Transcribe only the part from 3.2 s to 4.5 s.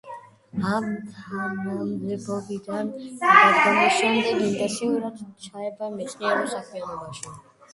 გადადგომის შემდეგ